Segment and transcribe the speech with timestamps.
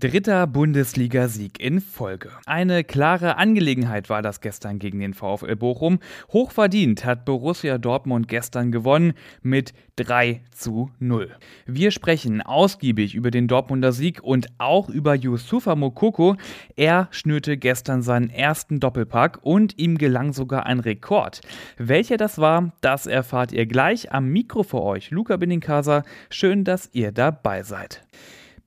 [0.00, 2.30] Dritter Bundesligasieg in Folge.
[2.46, 5.98] Eine klare Angelegenheit war das gestern gegen den VfL Bochum.
[6.32, 11.34] Hochverdient hat Borussia Dortmund gestern gewonnen mit 3 zu 0.
[11.66, 16.36] Wir sprechen ausgiebig über den Dortmunder Sieg und auch über Yusufa Mokoko.
[16.76, 21.40] Er schnürte gestern seinen ersten Doppelpack und ihm gelang sogar ein Rekord.
[21.76, 25.10] Welcher das war, das erfahrt ihr gleich am Mikro für euch.
[25.10, 28.04] Luca Benincasa, schön, dass ihr dabei seid.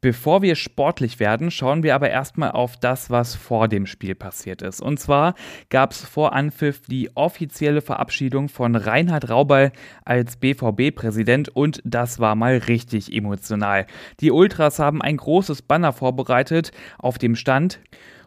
[0.02, 4.64] Bevor wir sportlich werden, schauen wir aber erstmal auf das, was vor dem Spiel passiert
[4.64, 4.82] ist.
[4.82, 5.36] Und zwar
[5.70, 9.72] gab es vor Anpfiff die offizielle Verabschiedung von Reinhard Raubal
[10.04, 13.86] als BVB-Präsident und das war mal richtig emotional.
[14.22, 17.80] Die Ultras haben ein großes Banner vorbereitet, auf dem stand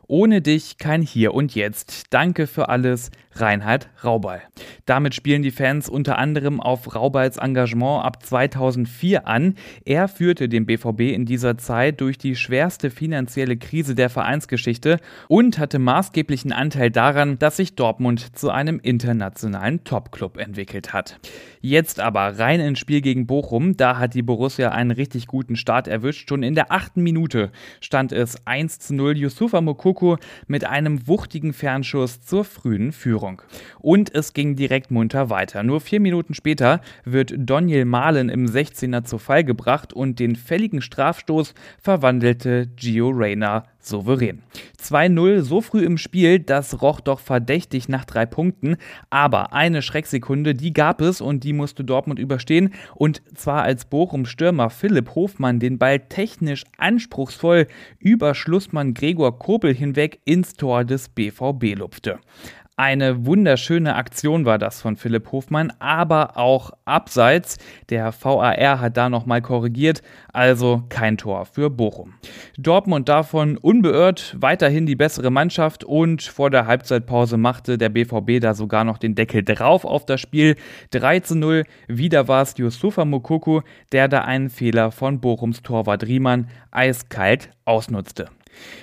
[0.06, 2.12] ohne dich kein Hier und Jetzt.
[2.12, 4.42] Danke für alles, Reinhard Raubal.
[4.86, 9.54] Damit spielen die Fans unter anderem auf Raubals Engagement ab 2004 an.
[9.84, 15.58] Er führte den BVB in dieser Zeit durch die schwerste finanzielle Krise der Vereinsgeschichte und
[15.58, 21.18] hatte maßgeblichen Anteil daran, dass sich Dortmund zu einem internationalen Topclub entwickelt hat.
[21.60, 23.76] Jetzt aber rein ins Spiel gegen Bochum.
[23.76, 26.28] Da hat die Borussia einen richtig guten Start erwischt.
[26.28, 29.16] Schon in der achten Minute stand es 1 zu 0.
[29.16, 33.23] Yusufa Mokoko mit einem wuchtigen Fernschuss zur frühen Führung.
[33.80, 35.62] Und es ging direkt munter weiter.
[35.62, 40.82] Nur vier Minuten später wird Daniel Mahlen im 16er zu Fall gebracht und den fälligen
[40.82, 44.42] Strafstoß verwandelte Gio Reyna souverän.
[44.82, 48.76] 2-0 so früh im Spiel, das roch doch verdächtig nach drei Punkten,
[49.10, 54.70] aber eine Schrecksekunde, die gab es und die musste Dortmund überstehen und zwar als Bochum-Stürmer
[54.70, 57.66] Philipp Hofmann den Ball technisch anspruchsvoll
[57.98, 62.18] über Schlussmann Gregor Kobel hinweg ins Tor des BVB lupfte.
[62.76, 67.58] Eine wunderschöne Aktion war das von Philipp Hofmann, aber auch abseits.
[67.88, 72.14] Der VAR hat da nochmal korrigiert, also kein Tor für Bochum.
[72.58, 78.54] Dortmund davon unbeirrt, weiterhin die bessere Mannschaft und vor der Halbzeitpause machte der BVB da
[78.54, 80.56] sogar noch den Deckel drauf auf das Spiel.
[80.90, 83.62] 3 zu 0, wieder war es Yusufa Mukoko,
[83.92, 88.30] der da einen Fehler von Bochums Torwart Riemann eiskalt ausnutzte.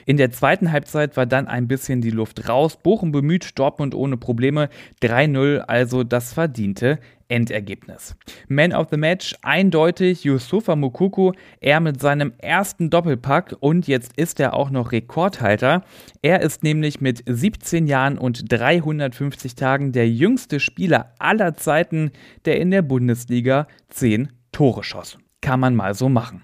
[0.05, 2.77] In der zweiten Halbzeit war dann ein bisschen die Luft raus.
[2.81, 4.69] Bochum bemüht, Dortmund ohne Probleme.
[5.01, 6.99] 3-0, also das verdiente
[7.31, 8.15] Endergebnis.
[8.49, 14.39] Man of the Match eindeutig Yusufa Mukuku, er mit seinem ersten Doppelpack und jetzt ist
[14.39, 15.83] er auch noch Rekordhalter.
[16.21, 22.11] Er ist nämlich mit 17 Jahren und 350 Tagen der jüngste Spieler aller Zeiten,
[22.45, 25.17] der in der Bundesliga 10 Tore schoss.
[25.41, 26.43] Kann man mal so machen.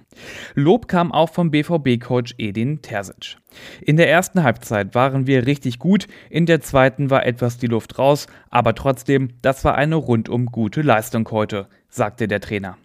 [0.56, 3.38] Lob kam auch vom BVB-Coach Edin Terzic.
[3.82, 8.00] In der ersten Halbzeit waren wir richtig gut, in der zweiten war etwas die Luft
[8.00, 12.78] raus, aber trotzdem, das war eine rundum gute Leistung heute, sagte der Trainer.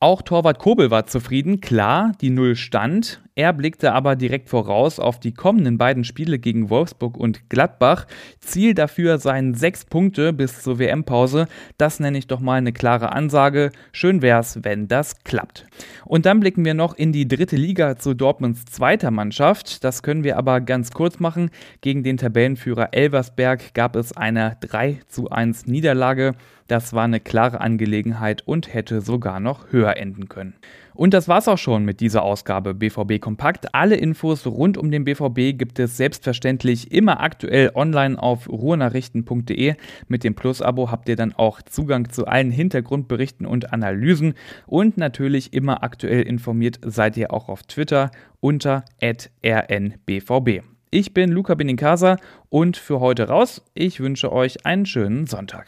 [0.00, 3.20] Auch Torwart Kobel war zufrieden, klar, die Null stand.
[3.38, 8.08] Er blickte aber direkt voraus auf die kommenden beiden Spiele gegen Wolfsburg und Gladbach.
[8.40, 11.46] Ziel dafür seien sechs Punkte bis zur WM-Pause.
[11.76, 13.70] Das nenne ich doch mal eine klare Ansage.
[13.92, 15.68] Schön wär's, wenn das klappt.
[16.04, 19.84] Und dann blicken wir noch in die dritte Liga zu Dortmunds zweiter Mannschaft.
[19.84, 21.50] Das können wir aber ganz kurz machen.
[21.80, 26.34] Gegen den Tabellenführer Elversberg gab es eine 3 zu 1 Niederlage.
[26.66, 30.54] Das war eine klare Angelegenheit und hätte sogar noch höher enden können.
[30.98, 33.72] Und das war's auch schon mit dieser Ausgabe BVB Kompakt.
[33.72, 39.76] Alle Infos rund um den BVB gibt es selbstverständlich immer aktuell online auf ruhrnachrichten.de.
[40.08, 44.34] Mit dem Plus-Abo habt ihr dann auch Zugang zu allen Hintergrundberichten und Analysen
[44.66, 48.10] und natürlich immer aktuell informiert seid ihr auch auf Twitter
[48.40, 50.62] unter rnbvb.
[50.90, 52.16] Ich bin Luca Benincasa
[52.48, 53.62] und für heute raus.
[53.72, 55.66] Ich wünsche euch einen schönen Sonntag.